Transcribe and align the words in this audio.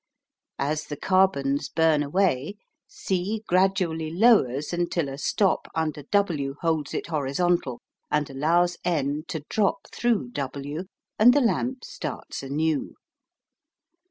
As 0.57 0.85
the 0.85 0.97
carbons 0.97 1.69
burn 1.69 2.01
away, 2.01 2.55
C 2.87 3.43
gradually 3.47 4.09
lowers 4.09 4.73
until 4.73 5.07
a 5.09 5.17
stop 5.19 5.67
under 5.75 6.01
W 6.01 6.55
holds 6.61 6.95
it 6.95 7.05
horizontal 7.09 7.81
and 8.09 8.27
allows 8.27 8.77
N 8.83 9.25
to 9.27 9.43
drop 9.47 9.85
through 9.93 10.29
W, 10.31 10.85
and 11.19 11.35
the 11.35 11.41
lamp 11.41 11.85
starts 11.85 12.41
anew. 12.41 12.95